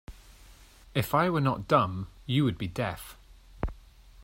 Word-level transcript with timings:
If 0.95 1.13
I 1.13 1.29
were 1.29 1.39
not 1.41 1.67
dumb, 1.67 2.07
you 2.25 2.43
would 2.43 2.57
be 2.57 2.67
deaf. 2.67 3.19